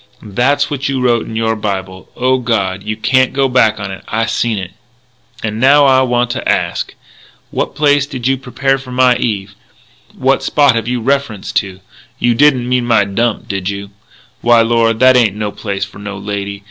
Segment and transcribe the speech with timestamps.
[0.23, 2.81] That's what you wrote into your own Bible, O God!
[2.81, 4.03] You can't go back on it.
[4.07, 4.71] I seen it.
[5.43, 6.95] "And now I wanta to ask,
[7.51, 9.53] What place did you prepare for my Eve?
[10.17, 11.81] What spot have you reference to?
[12.17, 13.91] You didn't mean my 'Dump,' did you?
[14.41, 16.59] Why, Lord, that ain't no place for no lady....